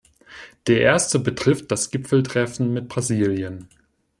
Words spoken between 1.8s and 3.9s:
Gipfeltreffen mit Brasilien.